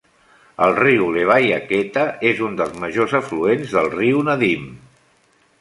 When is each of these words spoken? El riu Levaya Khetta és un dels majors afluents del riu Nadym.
El 0.67 0.71
riu 0.77 1.09
Levaya 1.17 1.59
Khetta 1.67 2.07
és 2.31 2.41
un 2.49 2.57
dels 2.63 2.75
majors 2.85 3.15
afluents 3.23 3.77
del 3.79 3.93
riu 4.01 4.29
Nadym. 4.31 4.69